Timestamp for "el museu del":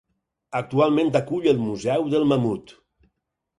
1.53-2.27